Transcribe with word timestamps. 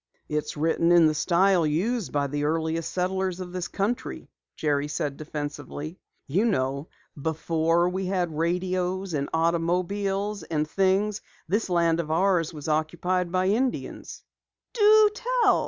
"It's 0.27 0.57
written 0.57 0.91
in 0.91 1.05
the 1.05 1.13
style 1.13 1.63
used 1.63 2.11
by 2.11 2.25
the 2.25 2.43
earliest 2.45 2.91
settlers 2.91 3.39
of 3.39 3.51
this 3.53 3.67
country," 3.67 4.31
Jerry 4.55 4.87
said 4.87 5.15
defensively. 5.15 5.99
"You 6.25 6.45
know, 6.45 6.87
before 7.21 7.87
we 7.87 8.07
had 8.07 8.35
radios 8.35 9.13
and 9.13 9.29
automobiles 9.31 10.41
and 10.41 10.67
things, 10.67 11.21
this 11.47 11.69
land 11.69 11.99
of 11.99 12.09
ours 12.09 12.51
was 12.51 12.67
occupied 12.67 13.31
by 13.31 13.49
Indians." 13.49 14.23
"Do 14.73 15.11
tell!" 15.13 15.59